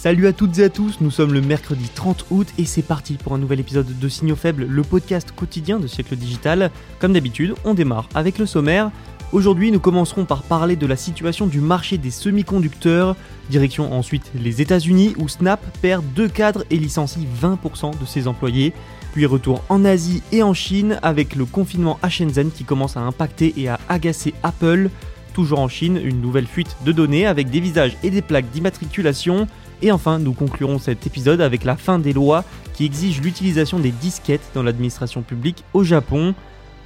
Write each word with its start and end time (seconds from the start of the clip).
Salut 0.00 0.26
à 0.28 0.32
toutes 0.32 0.58
et 0.58 0.64
à 0.64 0.70
tous, 0.70 1.02
nous 1.02 1.10
sommes 1.10 1.34
le 1.34 1.42
mercredi 1.42 1.90
30 1.94 2.24
août 2.30 2.48
et 2.56 2.64
c'est 2.64 2.80
parti 2.80 3.18
pour 3.22 3.34
un 3.34 3.38
nouvel 3.38 3.60
épisode 3.60 3.98
de 3.98 4.08
Signaux 4.08 4.34
Faibles, 4.34 4.64
le 4.64 4.82
podcast 4.82 5.30
quotidien 5.30 5.78
de 5.78 5.86
siècle 5.86 6.16
digital. 6.16 6.70
Comme 7.00 7.12
d'habitude, 7.12 7.54
on 7.66 7.74
démarre 7.74 8.08
avec 8.14 8.38
le 8.38 8.46
sommaire. 8.46 8.90
Aujourd'hui, 9.32 9.70
nous 9.70 9.78
commencerons 9.78 10.24
par 10.24 10.42
parler 10.42 10.74
de 10.76 10.86
la 10.86 10.96
situation 10.96 11.46
du 11.46 11.60
marché 11.60 11.98
des 11.98 12.10
semi-conducteurs, 12.10 13.14
direction 13.50 13.92
ensuite 13.92 14.32
les 14.34 14.62
États-Unis 14.62 15.14
où 15.18 15.28
Snap 15.28 15.60
perd 15.82 16.02
deux 16.14 16.28
cadres 16.28 16.64
et 16.70 16.78
licencie 16.78 17.28
20% 17.38 18.00
de 18.00 18.06
ses 18.06 18.26
employés. 18.26 18.72
Puis 19.12 19.26
retour 19.26 19.62
en 19.68 19.84
Asie 19.84 20.22
et 20.32 20.42
en 20.42 20.54
Chine 20.54 20.98
avec 21.02 21.36
le 21.36 21.44
confinement 21.44 21.98
à 22.02 22.08
Shenzhen 22.08 22.50
qui 22.50 22.64
commence 22.64 22.96
à 22.96 23.00
impacter 23.00 23.52
et 23.58 23.68
à 23.68 23.78
agacer 23.90 24.32
Apple. 24.44 24.88
Toujours 25.34 25.60
en 25.60 25.68
Chine, 25.68 26.00
une 26.02 26.22
nouvelle 26.22 26.46
fuite 26.46 26.74
de 26.86 26.92
données 26.92 27.26
avec 27.26 27.50
des 27.50 27.60
visages 27.60 27.98
et 28.02 28.08
des 28.08 28.22
plaques 28.22 28.50
d'immatriculation. 28.50 29.46
Et 29.82 29.92
enfin, 29.92 30.18
nous 30.18 30.34
conclurons 30.34 30.78
cet 30.78 31.06
épisode 31.06 31.40
avec 31.40 31.64
la 31.64 31.76
fin 31.76 31.98
des 31.98 32.12
lois 32.12 32.44
qui 32.74 32.84
exigent 32.84 33.22
l'utilisation 33.22 33.78
des 33.78 33.90
disquettes 33.90 34.50
dans 34.54 34.62
l'administration 34.62 35.22
publique 35.22 35.64
au 35.72 35.84
Japon. 35.84 36.34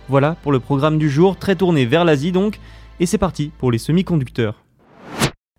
Voilà 0.08 0.36
pour 0.42 0.52
le 0.52 0.60
programme 0.60 0.98
du 0.98 1.10
jour, 1.10 1.36
très 1.36 1.56
tourné 1.56 1.86
vers 1.86 2.04
l'Asie 2.04 2.30
donc, 2.30 2.60
et 3.00 3.06
c'est 3.06 3.18
parti 3.18 3.50
pour 3.58 3.72
les 3.72 3.78
semi-conducteurs. 3.78 4.64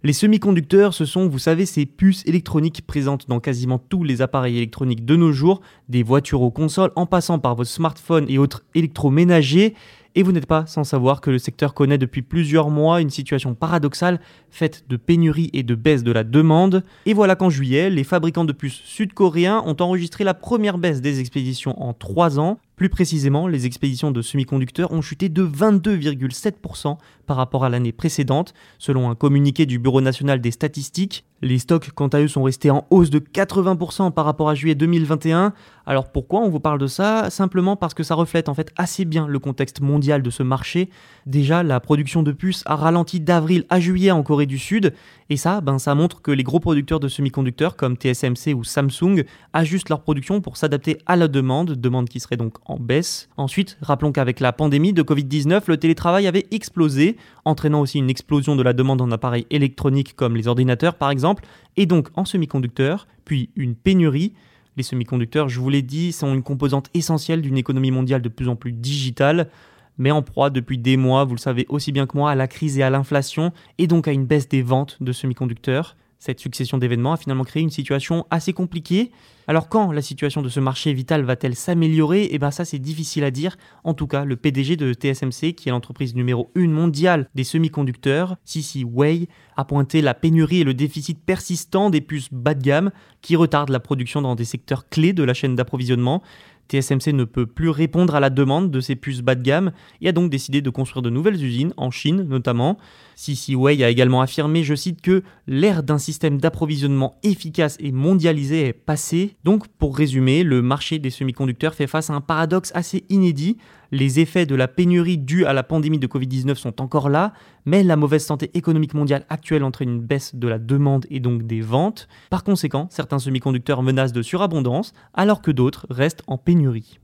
Les 0.04 0.14
semi-conducteurs, 0.14 0.94
ce 0.94 1.04
sont, 1.04 1.28
vous 1.28 1.40
savez, 1.40 1.66
ces 1.66 1.86
puces 1.88 2.24
électroniques 2.28 2.86
présentes 2.86 3.28
dans 3.28 3.40
quasiment 3.40 3.80
tous 3.80 4.04
les 4.04 4.22
appareils 4.22 4.58
électroniques 4.58 5.04
de 5.04 5.16
nos 5.16 5.32
jours, 5.32 5.62
des 5.90 6.04
voitures 6.04 6.44
aux 6.44 6.52
consoles, 6.52 6.92
en 6.96 7.08
passant 7.08 7.40
par 7.40 7.56
vos 7.56 7.64
smartphones 7.64 8.28
et 8.30 8.38
autres 8.38 8.64
électroménagers. 8.76 9.74
Et 10.18 10.24
vous 10.24 10.32
n'êtes 10.32 10.46
pas 10.46 10.66
sans 10.66 10.86
savoir 10.86 11.20
que 11.20 11.30
le 11.30 11.38
secteur 11.38 11.74
connaît 11.74 11.98
depuis 11.98 12.22
plusieurs 12.22 12.70
mois 12.70 13.02
une 13.02 13.10
situation 13.10 13.54
paradoxale 13.54 14.22
faite 14.50 14.86
de 14.88 14.96
pénurie 14.96 15.50
et 15.52 15.62
de 15.62 15.76
baisse 15.76 16.04
de 16.04 16.12
la 16.14 16.24
demande. 16.24 16.86
Et 17.06 17.14
voilà 17.14 17.36
qu'en 17.36 17.50
juillet, 17.50 17.90
les 17.90 18.06
fabricants 18.06 18.46
de 18.46 18.54
puces 18.54 18.82
sud-coréens 18.86 19.62
ont 19.66 19.76
enregistré 19.82 20.24
la 20.24 20.34
première 20.34 20.78
baisse 20.78 21.02
des 21.02 21.20
expéditions 21.20 21.82
en 21.84 21.94
3 21.94 22.40
ans. 22.40 22.60
Plus 22.78 22.88
précisément, 22.88 23.48
les 23.48 23.66
expéditions 23.66 24.12
de 24.12 24.22
semi-conducteurs 24.22 24.92
ont 24.94 25.02
chuté 25.02 25.28
de 25.28 25.46
22,7% 25.46 26.98
par 27.26 27.38
rapport 27.38 27.66
à 27.66 27.70
l'année 27.70 27.92
précédente, 27.92 28.54
selon 28.78 29.10
un 29.10 29.16
communiqué 29.16 29.66
du 29.66 29.80
Bureau 29.80 30.02
national 30.02 30.42
des 30.42 30.52
statistiques. 30.52 31.26
Les 31.42 31.60
stocks, 31.60 31.92
quant 31.94 32.08
à 32.08 32.22
eux, 32.22 32.28
sont 32.28 32.44
restés 32.44 32.72
en 32.72 32.86
hausse 32.90 33.10
de 33.10 33.20
80% 33.20 34.12
par 34.12 34.26
rapport 34.26 34.50
à 34.50 34.56
juillet 34.56 34.74
2021. 34.74 35.54
Alors 35.86 36.12
pourquoi 36.12 36.40
on 36.42 36.50
vous 36.50 36.60
parle 36.60 36.80
de 36.80 36.88
ça? 36.88 37.30
Simplement 37.30 37.76
parce 37.76 37.94
que 37.94 38.04
ça 38.04 38.16
reflète 38.16 38.50
en 38.50 38.54
fait 38.54 38.72
assez 38.78 39.06
bien 39.06 39.28
le 39.28 39.38
contexte 39.38 39.82
mondial 39.82 40.24
de 40.24 40.30
ce 40.30 40.44
marché. 40.44 40.90
Déjà, 41.26 41.62
la 41.62 41.80
production 41.80 42.24
de 42.24 42.32
puces 42.32 42.64
a 42.66 42.76
ralenti 42.76 43.20
d'avril 43.20 43.66
à 43.70 43.80
juillet 43.80 44.12
en 44.12 44.24
Corée 44.24 44.46
du 44.46 44.58
Sud, 44.58 44.94
et 45.30 45.38
ça, 45.38 45.62
ben, 45.62 45.80
ça 45.80 45.94
montre 45.96 46.22
que 46.22 46.32
les 46.32 46.44
gros 46.44 46.60
producteurs 46.60 47.00
de 47.00 47.08
semi-conducteurs 47.08 47.76
comme 47.76 47.96
TSMC 47.96 48.54
ou 48.56 48.64
Samsung 48.64 49.24
ajustent 49.54 49.90
leur 49.90 50.02
production 50.02 50.42
pour 50.42 50.58
s'adapter 50.58 51.00
à 51.06 51.16
la 51.16 51.28
demande, 51.28 51.72
demande 51.72 52.10
qui 52.10 52.20
serait 52.20 52.38
donc 52.38 52.56
en 52.66 52.78
baisse. 52.78 53.30
Ensuite, 53.38 53.78
rappelons 53.82 54.12
qu'avec 54.12 54.40
la 54.40 54.54
pandémie 54.54 54.94
de 54.94 55.04
Covid-19, 55.04 55.64
le 55.68 55.78
télétravail 55.78 56.28
avait 56.28 56.46
explosé, 56.52 57.15
entraînant 57.46 57.82
aussi 57.82 58.00
une 58.00 58.10
explosion 58.10 58.56
de 58.56 58.64
la 58.64 58.74
demande 58.74 59.02
en 59.02 59.12
appareils 59.12 59.48
électroniques 59.50 60.16
comme 60.16 60.36
les 60.36 60.48
ordinateurs 60.48 60.96
par 60.96 61.10
exemple, 61.10 61.46
et 61.78 61.86
donc 61.86 62.10
en 62.16 62.26
semi-conducteurs, 62.26 63.08
puis 63.26 63.50
une 63.56 63.76
pénurie. 63.76 64.34
Les 64.78 64.84
semi-conducteurs, 64.84 65.48
je 65.48 65.60
vous 65.60 65.70
l'ai 65.70 65.82
dit, 65.82 66.12
sont 66.12 66.34
une 66.34 66.44
composante 66.44 66.90
essentielle 66.94 67.42
d'une 67.42 67.58
économie 67.58 67.92
mondiale 67.92 68.22
de 68.22 68.30
plus 68.30 68.50
en 68.50 68.56
plus 68.58 68.74
digitale 68.74 69.50
mais 69.98 70.12
en 70.12 70.22
proie 70.22 70.50
depuis 70.50 70.78
des 70.78 70.98
mois, 70.98 71.24
vous 71.24 71.36
le 71.36 71.40
savez 71.40 71.66
aussi 71.70 71.92
bien 71.92 72.06
que 72.06 72.18
moi, 72.18 72.32
à 72.32 72.36
la 72.36 72.48
crise 72.48 72.78
et 72.78 72.84
à 72.84 72.90
l'inflation, 72.90 73.52
et 73.78 73.88
donc 73.88 74.08
à 74.08 74.12
une 74.12 74.26
baisse 74.26 74.50
des 74.50 74.62
ventes 74.62 74.98
de 75.02 75.12
semi-conducteurs. 75.12 75.96
Cette 76.20 76.40
succession 76.40 76.78
d'événements 76.78 77.14
a 77.14 77.18
finalement 77.18 77.44
créé 77.44 77.62
une 77.62 77.70
situation 77.70 78.26
assez 78.30 78.54
compliquée. 78.54 79.12
Alors 79.48 79.70
quand 79.70 79.92
la 79.92 80.02
situation 80.02 80.42
de 80.42 80.50
ce 80.50 80.60
marché 80.60 80.92
vital 80.94 81.24
va-t-elle 81.24 81.56
s'améliorer? 81.56 82.30
Eh 82.32 82.40
bien 82.40 82.50
ça 82.52 82.66
c'est 82.66 82.80
difficile 82.80 83.24
à 83.24 83.32
dire. 83.32 83.58
En 83.84 83.94
tout 83.94 84.08
cas, 84.08 84.26
le 84.26 84.36
PDG 84.36 84.76
de 84.76 84.94
TSMC, 84.94 85.54
qui 85.54 85.70
est 85.70 85.72
l'entreprise 85.72 86.16
numéro 86.16 86.52
1 86.56 86.68
mondiale 86.68 87.30
des 87.36 87.44
semi-conducteurs, 87.44 88.38
Sisi 88.44 88.84
Wei, 88.84 89.28
a 89.56 89.66
pointé 89.66 90.02
la 90.02 90.14
pénurie 90.14 90.62
et 90.62 90.64
le 90.64 90.74
déficit 90.74 91.20
persistant 91.24 91.90
des 91.90 92.02
puces 92.02 92.30
bas 92.32 92.56
de 92.56 92.64
gamme 92.64 92.92
qui 93.22 93.36
retardent 93.36 93.70
la 93.70 93.80
production 93.80 94.22
dans 94.22 94.36
des 94.36 94.46
secteurs 94.46 94.90
clés 94.90 95.14
de 95.14 95.24
la 95.24 95.34
chaîne 95.34 95.56
d'approvisionnement. 95.56 96.24
TSMC 96.70 97.14
ne 97.14 97.24
peut 97.24 97.46
plus 97.46 97.70
répondre 97.70 98.16
à 98.16 98.20
la 98.20 98.30
demande 98.30 98.72
de 98.72 98.80
ces 98.80 98.96
puces 98.96 99.22
bas 99.22 99.36
de 99.36 99.44
gamme 99.44 99.72
et 100.02 100.10
a 100.10 100.12
donc 100.12 100.30
décidé 100.30 100.62
de 100.62 100.70
construire 100.70 101.02
de 101.02 101.10
nouvelles 101.10 101.44
usines, 101.44 101.74
en 101.78 101.92
Chine 101.92 102.26
notamment. 102.28 102.78
CC 103.16 103.56
Wei 103.56 103.84
a 103.84 103.90
également 103.90 104.22
affirmé, 104.22 104.64
je 104.64 104.76
cite, 104.76 105.02
que 105.02 105.24
l'ère 105.48 105.84
d'un 105.84 105.98
système 105.98 106.38
d'approvisionnement 106.38 107.16
efficace 107.24 107.78
et 107.80 107.92
mondialisé 107.92 108.68
est 108.68 108.74
passée. 108.74 109.38
Donc, 109.44 109.68
pour 109.68 109.98
résumer, 109.98 110.44
le 110.44 110.62
marché 110.62 111.00
des 111.00 111.10
semi-conducteurs 111.10 111.76
fait 111.76 111.88
face 111.88 112.10
à 112.10 112.14
un 112.14 112.22
paradoxe 112.22 112.72
assez 112.76 113.06
inédit. 113.10 113.58
Les 113.92 114.20
effets 114.20 114.46
de 114.46 114.56
la 114.56 114.68
pénurie 114.68 115.18
due 115.18 115.46
à 115.46 115.54
la 115.54 115.64
pandémie 115.64 116.00
de 116.00 116.08
Covid-19 116.08 116.56
sont 116.56 116.82
encore 116.82 117.10
là, 117.10 117.34
mais 117.66 117.84
la 117.84 117.96
mauvaise 117.96 118.26
santé 118.26 118.52
économique 118.54 118.94
mondiale 118.94 119.26
actuelle 119.30 119.64
entraîne 119.64 119.90
une 119.90 120.02
baisse 120.02 120.36
de 120.36 120.48
la 120.48 120.60
demande 120.60 121.06
et 121.10 121.20
donc 121.20 121.44
des 121.44 121.62
ventes. 121.62 122.08
Par 122.30 122.44
conséquent, 122.44 122.88
certains 122.90 123.20
semi-conducteurs 123.20 123.84
menacent 123.84 124.14
de 124.14 124.22
surabondance, 124.22 124.94
alors 125.14 125.42
que 125.42 125.52
d'autres 125.52 125.86
restent 125.90 126.24
en 126.28 126.38
pénurie. 126.38 127.00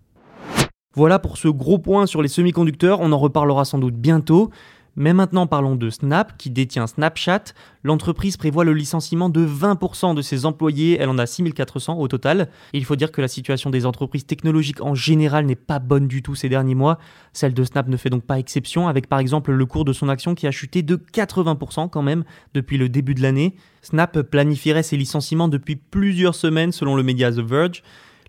Voilà 0.94 1.20
pour 1.20 1.38
ce 1.38 1.48
gros 1.48 1.80
point 1.80 2.06
sur 2.06 2.22
les 2.22 2.28
semi-conducteurs, 2.28 3.00
on 3.00 3.14
en 3.14 3.18
reparlera 3.18 3.64
sans 3.64 3.78
doute 3.78 3.96
bientôt. 3.96 4.52
Mais 4.96 5.14
maintenant 5.14 5.48
parlons 5.48 5.76
de 5.76 5.90
Snap, 5.90 6.38
qui 6.38 6.50
détient 6.50 6.86
Snapchat. 6.86 7.54
L'entreprise 7.84 8.36
prévoit 8.36 8.66
le 8.66 8.74
licenciement 8.74 9.30
de 9.30 9.46
20% 9.46 10.16
de 10.16 10.22
ses 10.22 10.46
employés, 10.46 10.98
elle 11.00 11.10
en 11.10 11.18
a 11.18 11.26
6400 11.26 11.98
au 11.98 12.08
total. 12.08 12.50
Il 12.74 12.84
faut 12.84 12.96
dire 12.96 13.12
que 13.12 13.22
la 13.22 13.28
situation 13.28 13.70
des 13.70 13.86
entreprises 13.86 14.26
technologiques 14.26 14.82
en 14.82 14.94
général 14.94 15.46
n'est 15.46 15.56
pas 15.56 15.80
bonne 15.80 16.08
du 16.08 16.22
tout 16.22 16.36
ces 16.36 16.50
derniers 16.50 16.76
mois. 16.76 17.00
Celle 17.34 17.54
de 17.54 17.64
Snap 17.64 17.88
ne 17.88 17.98
fait 17.98 18.10
donc 18.10 18.24
pas 18.24 18.38
exception, 18.38 18.88
avec 18.88 19.08
par 19.08 19.20
exemple 19.20 19.52
le 19.52 19.66
cours 19.66 19.86
de 19.86 19.94
son 19.94 20.10
action 20.10 20.36
qui 20.36 20.46
a 20.46 20.52
chuté 20.52 20.82
de 20.82 20.98
80% 20.98 21.90
quand 21.90 22.02
même 22.02 22.24
depuis 22.54 22.78
le 22.78 22.90
début 22.90 23.16
de 23.16 23.22
l'année. 23.22 23.56
Snap 23.82 24.22
planifierait 24.22 24.84
ses 24.84 24.98
licenciements 24.98 25.48
depuis 25.48 25.78
plusieurs 25.78 26.36
semaines 26.36 26.72
selon 26.72 26.96
le 26.96 27.04
média 27.04 27.32
The 27.32 27.40
Verge. 27.40 27.82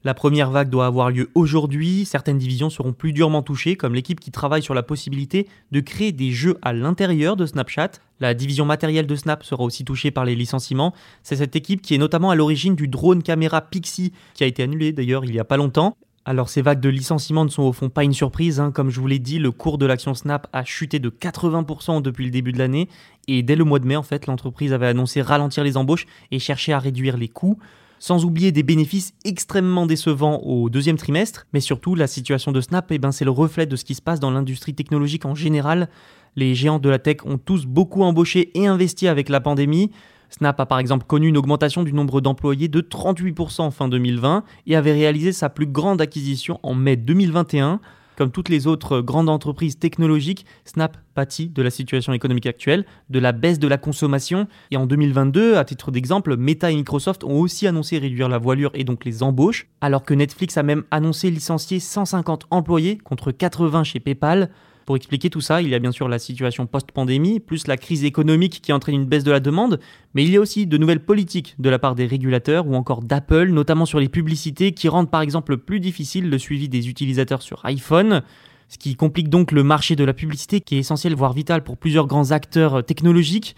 La 0.04 0.14
première 0.14 0.50
vague 0.50 0.68
doit 0.68 0.86
avoir 0.86 1.10
lieu 1.10 1.30
aujourd'hui. 1.36 2.04
Certaines 2.04 2.38
divisions 2.38 2.70
seront 2.70 2.92
plus 2.92 3.12
durement 3.12 3.42
touchées, 3.42 3.76
comme 3.76 3.94
l'équipe 3.94 4.18
qui 4.18 4.32
travaille 4.32 4.62
sur 4.62 4.74
la 4.74 4.82
possibilité 4.82 5.46
de 5.70 5.78
créer 5.78 6.10
des 6.10 6.32
jeux 6.32 6.58
à 6.60 6.72
l'intérieur 6.72 7.36
de 7.36 7.46
Snapchat. 7.46 7.92
La 8.18 8.34
division 8.34 8.64
matérielle 8.64 9.06
de 9.06 9.14
Snap 9.14 9.44
sera 9.44 9.62
aussi 9.62 9.84
touchée 9.84 10.10
par 10.10 10.24
les 10.24 10.34
licenciements. 10.34 10.92
C'est 11.22 11.36
cette 11.36 11.54
équipe 11.54 11.82
qui 11.82 11.94
est 11.94 11.98
notamment 11.98 12.30
à 12.30 12.34
l'origine 12.34 12.74
du 12.74 12.88
drone 12.88 13.22
caméra 13.22 13.60
Pixie, 13.60 14.12
qui 14.34 14.42
a 14.42 14.48
été 14.48 14.64
annulé 14.64 14.92
d'ailleurs 14.92 15.24
il 15.24 15.30
n'y 15.30 15.38
a 15.38 15.44
pas 15.44 15.56
longtemps. 15.56 15.96
Alors 16.24 16.48
ces 16.48 16.62
vagues 16.62 16.80
de 16.80 16.88
licenciements 16.88 17.44
ne 17.44 17.50
sont 17.50 17.64
au 17.64 17.72
fond 17.72 17.88
pas 17.88 18.04
une 18.04 18.12
surprise, 18.12 18.60
hein. 18.60 18.70
comme 18.70 18.90
je 18.90 19.00
vous 19.00 19.08
l'ai 19.08 19.18
dit, 19.18 19.40
le 19.40 19.50
cours 19.50 19.76
de 19.76 19.86
l'action 19.86 20.14
Snap 20.14 20.46
a 20.52 20.64
chuté 20.64 21.00
de 21.00 21.10
80% 21.10 22.00
depuis 22.00 22.24
le 22.24 22.30
début 22.30 22.52
de 22.52 22.58
l'année, 22.58 22.88
et 23.26 23.42
dès 23.42 23.56
le 23.56 23.64
mois 23.64 23.80
de 23.80 23.86
mai 23.86 23.96
en 23.96 24.04
fait, 24.04 24.26
l'entreprise 24.26 24.72
avait 24.72 24.86
annoncé 24.86 25.20
ralentir 25.20 25.64
les 25.64 25.76
embauches 25.76 26.06
et 26.30 26.38
chercher 26.38 26.72
à 26.72 26.78
réduire 26.78 27.16
les 27.16 27.28
coûts. 27.28 27.58
Sans 28.02 28.24
oublier 28.24 28.50
des 28.50 28.64
bénéfices 28.64 29.14
extrêmement 29.24 29.86
décevants 29.86 30.40
au 30.40 30.68
deuxième 30.68 30.96
trimestre, 30.96 31.46
mais 31.52 31.60
surtout 31.60 31.94
la 31.94 32.08
situation 32.08 32.50
de 32.50 32.60
Snap, 32.60 32.90
eh 32.90 32.98
ben, 32.98 33.12
c'est 33.12 33.24
le 33.24 33.30
reflet 33.30 33.64
de 33.64 33.76
ce 33.76 33.84
qui 33.84 33.94
se 33.94 34.02
passe 34.02 34.18
dans 34.18 34.32
l'industrie 34.32 34.74
technologique 34.74 35.24
en 35.24 35.36
général. 35.36 35.88
Les 36.34 36.56
géants 36.56 36.80
de 36.80 36.88
la 36.88 36.98
tech 36.98 37.18
ont 37.24 37.38
tous 37.38 37.64
beaucoup 37.64 38.02
embauché 38.02 38.50
et 38.58 38.66
investi 38.66 39.06
avec 39.06 39.28
la 39.28 39.40
pandémie. 39.40 39.92
Snap 40.30 40.58
a 40.58 40.66
par 40.66 40.80
exemple 40.80 41.06
connu 41.06 41.28
une 41.28 41.36
augmentation 41.36 41.84
du 41.84 41.92
nombre 41.92 42.20
d'employés 42.20 42.66
de 42.66 42.80
38% 42.80 43.70
fin 43.70 43.86
2020 43.86 44.42
et 44.66 44.74
avait 44.74 44.94
réalisé 44.94 45.30
sa 45.30 45.48
plus 45.48 45.66
grande 45.66 46.00
acquisition 46.00 46.58
en 46.64 46.74
mai 46.74 46.96
2021. 46.96 47.78
Comme 48.16 48.30
toutes 48.30 48.48
les 48.48 48.66
autres 48.66 49.00
grandes 49.00 49.28
entreprises 49.28 49.78
technologiques, 49.78 50.44
Snap 50.64 50.96
pâtit 51.14 51.48
de 51.48 51.62
la 51.62 51.70
situation 51.70 52.12
économique 52.12 52.46
actuelle, 52.46 52.84
de 53.10 53.18
la 53.18 53.32
baisse 53.32 53.58
de 53.58 53.68
la 53.68 53.78
consommation. 53.78 54.46
Et 54.70 54.76
en 54.76 54.86
2022, 54.86 55.56
à 55.56 55.64
titre 55.64 55.90
d'exemple, 55.90 56.36
Meta 56.36 56.70
et 56.70 56.74
Microsoft 56.74 57.24
ont 57.24 57.40
aussi 57.40 57.66
annoncé 57.66 57.98
réduire 57.98 58.28
la 58.28 58.38
voilure 58.38 58.70
et 58.74 58.84
donc 58.84 59.04
les 59.04 59.22
embauches, 59.22 59.66
alors 59.80 60.04
que 60.04 60.14
Netflix 60.14 60.56
a 60.56 60.62
même 60.62 60.84
annoncé 60.90 61.30
licencier 61.30 61.80
150 61.80 62.46
employés 62.50 62.98
contre 62.98 63.32
80 63.32 63.84
chez 63.84 64.00
PayPal. 64.00 64.50
Pour 64.86 64.96
expliquer 64.96 65.30
tout 65.30 65.40
ça, 65.40 65.62
il 65.62 65.68
y 65.68 65.74
a 65.74 65.78
bien 65.78 65.92
sûr 65.92 66.08
la 66.08 66.18
situation 66.18 66.66
post-pandémie, 66.66 67.40
plus 67.40 67.66
la 67.66 67.76
crise 67.76 68.04
économique 68.04 68.60
qui 68.60 68.72
entraîne 68.72 68.96
une 68.96 69.04
baisse 69.04 69.24
de 69.24 69.30
la 69.30 69.40
demande, 69.40 69.78
mais 70.14 70.24
il 70.24 70.30
y 70.30 70.36
a 70.36 70.40
aussi 70.40 70.66
de 70.66 70.76
nouvelles 70.76 71.04
politiques 71.04 71.54
de 71.58 71.70
la 71.70 71.78
part 71.78 71.94
des 71.94 72.06
régulateurs 72.06 72.66
ou 72.66 72.74
encore 72.74 73.02
d'Apple, 73.02 73.50
notamment 73.50 73.86
sur 73.86 74.00
les 74.00 74.08
publicités 74.08 74.72
qui 74.72 74.88
rendent 74.88 75.10
par 75.10 75.22
exemple 75.22 75.56
plus 75.56 75.80
difficile 75.80 76.28
le 76.28 76.38
suivi 76.38 76.68
des 76.68 76.88
utilisateurs 76.88 77.42
sur 77.42 77.64
iPhone, 77.64 78.22
ce 78.68 78.78
qui 78.78 78.96
complique 78.96 79.28
donc 79.28 79.52
le 79.52 79.62
marché 79.62 79.96
de 79.96 80.04
la 80.04 80.14
publicité 80.14 80.60
qui 80.60 80.76
est 80.76 80.80
essentiel 80.80 81.14
voire 81.14 81.32
vital 81.32 81.62
pour 81.62 81.76
plusieurs 81.76 82.06
grands 82.06 82.30
acteurs 82.30 82.84
technologiques. 82.84 83.54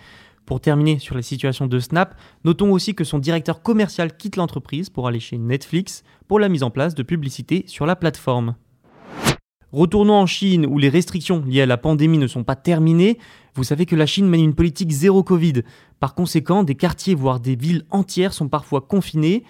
Pour 0.47 0.61
terminer 0.61 0.99
sur 0.99 1.15
la 1.15 1.23
situation 1.23 1.67
de 1.67 1.79
Snap, 1.79 2.15
notons 2.45 2.71
aussi 2.71 2.95
que 2.95 3.05
son 3.05 3.19
directeur 3.19 3.63
commercial 3.63 4.15
quitte 4.15 4.37
l'entreprise 4.37 4.91
pour 4.91 5.09
aller 5.09 5.21
chez 5.21 5.39
Netflix 5.39 6.03
pour 6.29 6.39
la 6.39 6.51
mise 6.51 6.63
en 6.63 6.71
place 6.71 6.95
de 6.95 7.03
publicités 7.03 7.65
sur 7.67 7.87
la 7.87 7.97
plateforme. 7.97 8.55
Retournons 9.75 10.15
en 10.15 10.27
Chine 10.27 10.67
où 10.67 10.79
les 10.79 10.89
restrictions 10.89 11.43
liées 11.45 11.63
à 11.63 11.67
la 11.67 11.77
pandémie 11.77 12.19
ne 12.19 12.29
sont 12.29 12.45
pas 12.45 12.55
terminées. 12.55 13.19
Vous 13.57 13.65
savez 13.65 13.87
que 13.87 13.97
la 13.97 14.07
Chine 14.07 14.29
mène 14.29 14.45
une 14.45 14.55
politique 14.55 14.93
zéro 14.93 15.25
Covid. 15.25 15.65
Par 15.99 16.15
conséquent, 16.15 16.63
des 16.63 16.77
quartiers, 16.77 17.17
voire 17.17 17.41
des 17.41 17.57
villes 17.57 17.83
entières 17.91 18.35
sont 18.35 18.49
parfois 18.49 18.83
confinés. 18.83 19.43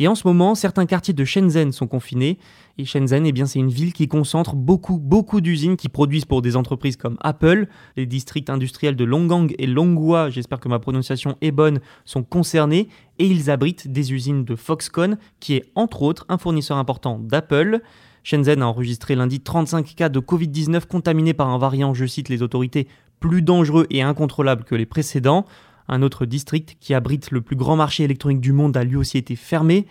Et 0.00 0.08
en 0.08 0.16
ce 0.16 0.26
moment, 0.26 0.56
certains 0.56 0.84
quartiers 0.84 1.14
de 1.14 1.24
Shenzhen 1.24 1.70
sont 1.70 1.86
confinés. 1.86 2.38
Et 2.76 2.84
Shenzhen, 2.84 3.24
eh 3.24 3.30
bien, 3.30 3.46
c'est 3.46 3.60
une 3.60 3.70
ville 3.70 3.92
qui 3.92 4.08
concentre 4.08 4.56
beaucoup, 4.56 4.98
beaucoup 4.98 5.40
d'usines 5.40 5.76
qui 5.76 5.88
produisent 5.88 6.24
pour 6.24 6.42
des 6.42 6.56
entreprises 6.56 6.96
comme 6.96 7.16
Apple. 7.20 7.68
Les 7.96 8.06
districts 8.06 8.50
industriels 8.50 8.96
de 8.96 9.04
Longgang 9.04 9.54
et 9.60 9.68
Longhua, 9.68 10.28
j'espère 10.28 10.58
que 10.58 10.68
ma 10.68 10.80
prononciation 10.80 11.36
est 11.40 11.52
bonne, 11.52 11.78
sont 12.04 12.24
concernés. 12.24 12.88
Et 13.20 13.28
ils 13.28 13.48
abritent 13.48 13.86
des 13.86 14.12
usines 14.12 14.44
de 14.44 14.56
Foxconn, 14.56 15.18
qui 15.38 15.54
est 15.54 15.70
entre 15.76 16.02
autres 16.02 16.26
un 16.28 16.38
fournisseur 16.38 16.78
important 16.78 17.20
d'Apple. 17.20 17.80
Shenzhen 18.28 18.60
a 18.60 18.66
enregistré 18.66 19.14
lundi 19.14 19.40
35 19.40 19.94
cas 19.94 20.10
de 20.10 20.20
Covid-19 20.20 20.84
contaminés 20.84 21.32
par 21.32 21.48
un 21.48 21.56
variant, 21.56 21.94
je 21.94 22.04
cite 22.04 22.28
les 22.28 22.42
autorités, 22.42 22.86
plus 23.20 23.40
dangereux 23.40 23.86
et 23.88 24.02
incontrôlable 24.02 24.64
que 24.64 24.74
les 24.74 24.84
précédents. 24.84 25.46
Un 25.88 26.02
autre 26.02 26.26
district 26.26 26.76
qui 26.78 26.92
abrite 26.92 27.30
le 27.30 27.40
plus 27.40 27.56
grand 27.56 27.74
marché 27.74 28.04
électronique 28.04 28.42
du 28.42 28.52
monde 28.52 28.76
a 28.76 28.84
lui 28.84 28.96
aussi 28.96 29.16
été 29.16 29.34
fermé. 29.34 29.86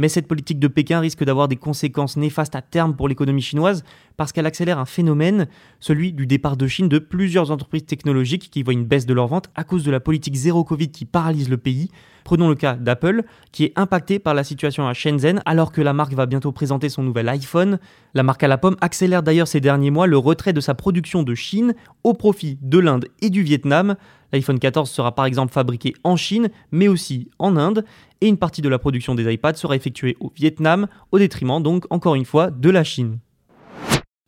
Mais 0.00 0.08
cette 0.08 0.26
politique 0.26 0.58
de 0.58 0.66
Pékin 0.66 0.98
risque 0.98 1.24
d'avoir 1.24 1.46
des 1.46 1.56
conséquences 1.56 2.16
néfastes 2.16 2.56
à 2.56 2.62
terme 2.62 2.96
pour 2.96 3.06
l'économie 3.06 3.42
chinoise 3.42 3.84
parce 4.16 4.32
qu'elle 4.32 4.46
accélère 4.46 4.78
un 4.78 4.86
phénomène, 4.86 5.46
celui 5.78 6.14
du 6.14 6.26
départ 6.26 6.56
de 6.56 6.66
Chine 6.66 6.88
de 6.88 6.98
plusieurs 6.98 7.50
entreprises 7.50 7.84
technologiques 7.84 8.48
qui 8.50 8.62
voient 8.62 8.72
une 8.72 8.86
baisse 8.86 9.04
de 9.04 9.12
leurs 9.12 9.26
ventes 9.26 9.50
à 9.54 9.62
cause 9.62 9.84
de 9.84 9.90
la 9.90 10.00
politique 10.00 10.36
zéro 10.36 10.64
Covid 10.64 10.88
qui 10.88 11.04
paralyse 11.04 11.50
le 11.50 11.58
pays. 11.58 11.90
Prenons 12.24 12.48
le 12.48 12.54
cas 12.54 12.76
d'Apple, 12.76 13.24
qui 13.52 13.64
est 13.64 13.72
impacté 13.76 14.18
par 14.18 14.32
la 14.32 14.42
situation 14.42 14.88
à 14.88 14.94
Shenzhen 14.94 15.42
alors 15.44 15.70
que 15.70 15.82
la 15.82 15.92
marque 15.92 16.14
va 16.14 16.24
bientôt 16.24 16.50
présenter 16.50 16.88
son 16.88 17.02
nouvel 17.02 17.28
iPhone. 17.28 17.78
La 18.14 18.22
marque 18.22 18.42
à 18.42 18.48
la 18.48 18.56
pomme 18.56 18.76
accélère 18.80 19.22
d'ailleurs 19.22 19.48
ces 19.48 19.60
derniers 19.60 19.90
mois 19.90 20.06
le 20.06 20.16
retrait 20.16 20.54
de 20.54 20.62
sa 20.62 20.74
production 20.74 21.24
de 21.24 21.34
Chine 21.34 21.74
au 22.04 22.14
profit 22.14 22.58
de 22.62 22.78
l'Inde 22.78 23.04
et 23.20 23.28
du 23.28 23.42
Vietnam. 23.42 23.96
L'iPhone 24.32 24.58
14 24.58 24.88
sera 24.88 25.14
par 25.14 25.24
exemple 25.24 25.52
fabriqué 25.52 25.94
en 26.04 26.16
Chine, 26.16 26.50
mais 26.70 26.88
aussi 26.88 27.28
en 27.38 27.56
Inde, 27.56 27.84
et 28.20 28.28
une 28.28 28.36
partie 28.36 28.62
de 28.62 28.68
la 28.68 28.78
production 28.78 29.14
des 29.14 29.32
iPads 29.32 29.54
sera 29.54 29.76
effectuée 29.76 30.16
au 30.20 30.32
Vietnam, 30.34 30.86
au 31.12 31.18
détriment 31.18 31.62
donc 31.62 31.86
encore 31.90 32.14
une 32.14 32.24
fois 32.24 32.50
de 32.50 32.70
la 32.70 32.84
Chine. 32.84 33.18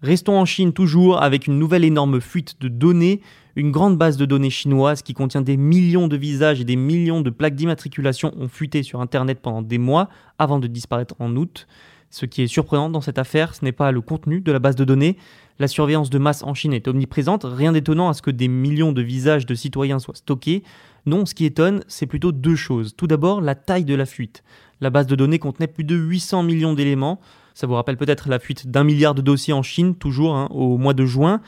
Restons 0.02 0.36
en 0.36 0.44
Chine 0.44 0.72
toujours 0.72 1.22
avec 1.22 1.46
une 1.46 1.58
nouvelle 1.58 1.84
énorme 1.84 2.20
fuite 2.20 2.60
de 2.60 2.66
données, 2.66 3.20
une 3.54 3.70
grande 3.70 3.96
base 3.96 4.16
de 4.16 4.24
données 4.24 4.50
chinoise 4.50 5.02
qui 5.02 5.14
contient 5.14 5.42
des 5.42 5.56
millions 5.56 6.08
de 6.08 6.16
visages 6.16 6.60
et 6.60 6.64
des 6.64 6.74
millions 6.74 7.20
de 7.20 7.30
plaques 7.30 7.54
d'immatriculation 7.54 8.32
ont 8.36 8.48
fuité 8.48 8.82
sur 8.82 9.00
Internet 9.00 9.40
pendant 9.40 9.62
des 9.62 9.78
mois 9.78 10.08
avant 10.38 10.58
de 10.58 10.66
disparaître 10.66 11.14
en 11.20 11.36
août. 11.36 11.68
Ce 12.12 12.26
qui 12.26 12.42
est 12.42 12.46
surprenant 12.46 12.90
dans 12.90 13.00
cette 13.00 13.18
affaire, 13.18 13.54
ce 13.54 13.64
n'est 13.64 13.72
pas 13.72 13.90
le 13.90 14.02
contenu 14.02 14.42
de 14.42 14.52
la 14.52 14.58
base 14.58 14.76
de 14.76 14.84
données. 14.84 15.16
La 15.58 15.66
surveillance 15.66 16.10
de 16.10 16.18
masse 16.18 16.42
en 16.42 16.52
Chine 16.52 16.74
est 16.74 16.86
omniprésente, 16.86 17.44
rien 17.44 17.72
d'étonnant 17.72 18.10
à 18.10 18.14
ce 18.14 18.20
que 18.20 18.30
des 18.30 18.48
millions 18.48 18.92
de 18.92 19.00
visages 19.00 19.46
de 19.46 19.54
citoyens 19.54 19.98
soient 19.98 20.14
stockés. 20.14 20.62
Non, 21.06 21.24
ce 21.24 21.34
qui 21.34 21.46
étonne, 21.46 21.82
c'est 21.88 22.04
plutôt 22.04 22.30
deux 22.30 22.54
choses. 22.54 22.94
Tout 22.96 23.06
d'abord, 23.06 23.40
la 23.40 23.54
taille 23.54 23.86
de 23.86 23.94
la 23.94 24.04
fuite. 24.04 24.44
La 24.82 24.90
base 24.90 25.06
de 25.06 25.16
données 25.16 25.38
contenait 25.38 25.68
plus 25.68 25.84
de 25.84 25.96
800 25.96 26.42
millions 26.42 26.74
d'éléments. 26.74 27.18
Ça 27.54 27.66
vous 27.66 27.74
rappelle 27.74 27.96
peut-être 27.96 28.28
la 28.28 28.38
fuite 28.38 28.70
d'un 28.70 28.84
milliard 28.84 29.14
de 29.14 29.22
dossiers 29.22 29.54
en 29.54 29.62
Chine, 29.62 29.94
toujours 29.94 30.36
hein, 30.36 30.48
au 30.50 30.76
mois 30.76 30.94
de 30.94 31.06
juin. 31.06 31.40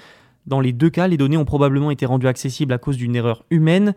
Dans 0.46 0.60
les 0.60 0.72
deux 0.72 0.90
cas, 0.90 1.08
les 1.08 1.18
données 1.18 1.36
ont 1.36 1.44
probablement 1.44 1.90
été 1.90 2.06
rendues 2.06 2.26
accessibles 2.26 2.72
à 2.72 2.78
cause 2.78 2.96
d'une 2.96 3.16
erreur 3.16 3.44
humaine. 3.50 3.94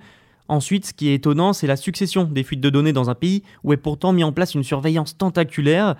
Ensuite, 0.50 0.88
ce 0.88 0.94
qui 0.94 1.08
est 1.08 1.13
étonnant, 1.13 1.54
c'est 1.54 1.68
la 1.68 1.78
succession 1.78 2.25
des 2.25 2.44
fuites 2.44 2.62
de 2.62 2.70
données 2.70 2.94
dans 2.94 3.10
un 3.10 3.16
pays 3.16 3.44
où 3.63 3.72
est 3.72 3.78
pourtant 3.78 4.12
mis 4.12 4.25
en 4.25 4.34
place 4.34 4.54
une 4.54 4.63
surveillance 4.63 5.18
tentaculaire. 5.18 5.96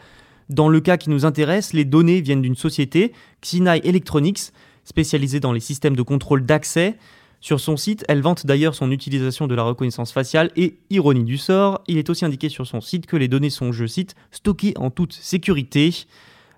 Dans 0.50 0.70
le 0.70 0.80
cas 0.80 0.96
qui 0.96 1.10
nous 1.10 1.26
intéresse, 1.26 1.74
les 1.74 1.84
données 1.84 2.22
viennent 2.22 2.42
d'une 2.42 2.56
société, 2.56 3.12
Xinai 3.42 3.82
Electronics, 3.84 4.52
spécialisée 4.86 5.42
dans 5.42 5.52
les 5.52 5.60
systèmes 5.60 5.96
de 5.96 6.02
contrôle 6.02 6.46
d'accès. 6.46 6.98
Sur 7.42 7.60
son 7.60 7.76
site, 7.76 8.06
elle 8.08 8.22
vante 8.22 8.46
d'ailleurs 8.46 8.74
son 8.74 8.90
utilisation 8.90 9.48
de 9.48 9.56
la 9.56 9.64
reconnaissance 9.64 10.14
faciale 10.14 10.52
et, 10.56 10.78
ironie 10.90 11.26
du 11.26 11.38
sort, 11.38 11.82
il 11.88 11.98
est 11.98 12.10
aussi 12.10 12.24
indiqué 12.24 12.48
sur 12.48 12.66
son 12.66 12.80
site 12.80 13.06
que 13.06 13.18
les 13.18 13.28
données 13.28 13.50
sont, 13.50 13.74
je 13.74 13.86
cite, 13.86 14.16
stockées 14.32 14.74
en 14.78 14.90
toute 14.90 15.14
sécurité. 15.14 15.94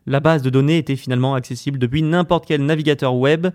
La 0.05 0.19
base 0.19 0.43
de 0.43 0.51
données 0.51 0.77
était 0.77 0.95
finalement 0.95 1.33
accessible 1.33 1.79
depuis 1.79 2.03
n'importe 2.03 2.45
quel 2.45 2.63
navigateur 2.63 3.15
web. 3.15 3.47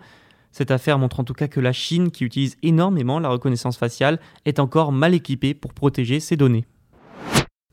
Cette 0.51 0.73
affaire 0.73 0.99
montre 0.99 1.21
en 1.21 1.25
tout 1.25 1.33
cas 1.33 1.49
que 1.49 1.61
la 1.61 1.73
Chine, 1.73 2.11
qui 2.11 2.25
utilise 2.25 2.57
énormément 2.63 3.21
la 3.21 3.29
reconnaissance 3.29 3.77
faciale, 3.77 4.21
est 4.45 4.59
encore 4.59 4.93
mal 4.93 5.15
équipée 5.15 5.55
pour 5.55 5.73
protéger 5.73 6.21
ses 6.21 6.37
données. 6.37 6.65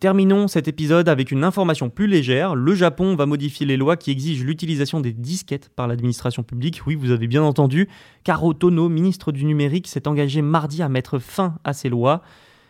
Terminons 0.02 0.48
cet 0.48 0.68
épisode 0.68 1.10
avec 1.10 1.30
une 1.30 1.44
information 1.44 1.92
plus 1.92 2.08
légère. 2.08 2.56
Le 2.56 2.74
Japon 2.74 3.16
va 3.16 3.28
modifier 3.28 3.68
les 3.68 3.78
lois 3.78 3.98
qui 3.98 4.10
exigent 4.10 4.44
l'utilisation 4.44 5.00
des 5.00 5.14
disquettes 5.14 5.70
par 5.70 5.88
l'administration 5.88 6.42
publique. 6.42 6.82
Oui, 6.88 6.96
vous 6.96 7.12
avez 7.12 7.28
bien 7.28 7.44
entendu. 7.44 7.88
Karo 8.24 8.56
Tono, 8.56 8.90
ministre 8.90 9.32
du 9.32 9.46
numérique, 9.46 9.88
s'est 9.88 10.08
engagé 10.08 10.42
mardi 10.42 10.82
à 10.82 10.90
mettre 10.90 11.20
fin 11.20 11.54
à 11.64 11.74
ces 11.74 11.88
lois. 11.88 12.24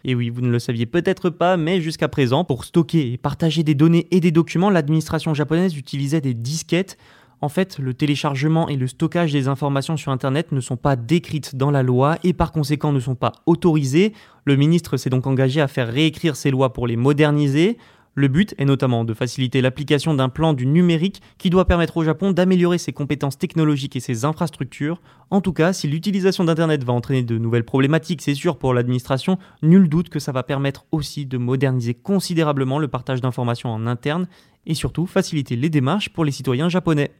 Et 0.03 0.13
oui, 0.13 0.29
vous 0.29 0.41
ne 0.41 0.49
le 0.49 0.59
saviez 0.59 0.85
peut-être 0.85 1.29
pas, 1.29 1.55
mais 1.55 1.79
jusqu'à 1.79 2.09
présent, 2.09 2.43
pour 2.43 2.65
stocker 2.65 3.13
et 3.13 3.17
partager 3.17 3.63
des 3.63 3.75
données 3.75 4.09
et 4.11 4.19
des 4.19 4.31
documents, 4.31 4.69
l'administration 4.69 5.33
japonaise 5.33 5.77
utilisait 5.77 6.19
des 6.19 6.33
disquettes 6.33 6.97
en 7.41 7.49
fait, 7.49 7.79
le 7.79 7.95
téléchargement 7.95 8.69
et 8.69 8.75
le 8.75 8.85
stockage 8.85 9.31
des 9.31 9.47
informations 9.47 9.97
sur 9.97 10.11
Internet 10.11 10.51
ne 10.51 10.59
sont 10.59 10.77
pas 10.77 10.95
décrites 10.95 11.55
dans 11.55 11.71
la 11.71 11.81
loi 11.81 12.17
et 12.23 12.33
par 12.33 12.51
conséquent 12.51 12.91
ne 12.91 12.99
sont 12.99 13.15
pas 13.15 13.31
autorisées. 13.47 14.13
Le 14.45 14.55
ministre 14.55 14.95
s'est 14.95 15.09
donc 15.09 15.25
engagé 15.25 15.59
à 15.59 15.67
faire 15.67 15.91
réécrire 15.91 16.35
ces 16.35 16.51
lois 16.51 16.71
pour 16.71 16.85
les 16.85 16.95
moderniser. 16.95 17.77
Le 18.13 18.27
but 18.27 18.53
est 18.57 18.65
notamment 18.65 19.05
de 19.05 19.13
faciliter 19.13 19.61
l'application 19.61 20.13
d'un 20.13 20.27
plan 20.27 20.53
du 20.53 20.67
numérique 20.67 21.21
qui 21.37 21.49
doit 21.49 21.65
permettre 21.65 21.95
au 21.95 22.03
Japon 22.03 22.31
d'améliorer 22.31 22.77
ses 22.77 22.91
compétences 22.91 23.37
technologiques 23.37 23.95
et 23.95 24.01
ses 24.01 24.25
infrastructures. 24.25 25.01
En 25.29 25.39
tout 25.39 25.53
cas, 25.53 25.71
si 25.71 25.87
l'utilisation 25.87 26.43
d'Internet 26.43 26.83
va 26.83 26.91
entraîner 26.91 27.23
de 27.23 27.37
nouvelles 27.37 27.63
problématiques, 27.63 28.21
c'est 28.21 28.35
sûr 28.35 28.57
pour 28.57 28.73
l'administration, 28.73 29.37
nul 29.63 29.87
doute 29.87 30.09
que 30.09 30.19
ça 30.19 30.33
va 30.33 30.43
permettre 30.43 30.85
aussi 30.91 31.25
de 31.25 31.37
moderniser 31.37 31.93
considérablement 31.93 32.79
le 32.79 32.89
partage 32.89 33.21
d'informations 33.21 33.69
en 33.69 33.87
interne 33.87 34.27
et 34.65 34.73
surtout 34.73 35.07
faciliter 35.07 35.55
les 35.55 35.69
démarches 35.69 36.09
pour 36.09 36.25
les 36.25 36.31
citoyens 36.31 36.67
japonais. 36.67 37.11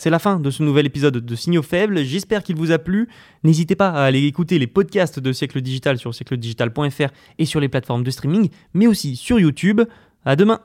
C'est 0.00 0.08
la 0.08 0.18
fin 0.18 0.40
de 0.40 0.50
ce 0.50 0.62
nouvel 0.62 0.86
épisode 0.86 1.18
de 1.18 1.36
Signaux 1.36 1.60
Faibles, 1.60 2.02
j'espère 2.04 2.42
qu'il 2.42 2.56
vous 2.56 2.72
a 2.72 2.78
plu. 2.78 3.10
N'hésitez 3.44 3.76
pas 3.76 3.90
à 3.90 4.04
aller 4.04 4.24
écouter 4.24 4.58
les 4.58 4.66
podcasts 4.66 5.20
de 5.20 5.30
Siècle 5.30 5.60
Digital 5.60 5.98
sur 5.98 6.14
siècledigital.fr 6.14 7.12
et 7.38 7.44
sur 7.44 7.60
les 7.60 7.68
plateformes 7.68 8.02
de 8.02 8.10
streaming, 8.10 8.48
mais 8.72 8.86
aussi 8.86 9.14
sur 9.14 9.38
YouTube. 9.38 9.82
À 10.24 10.36
demain 10.36 10.60